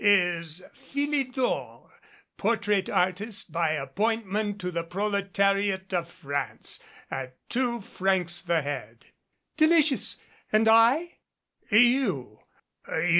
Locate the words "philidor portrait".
0.73-2.89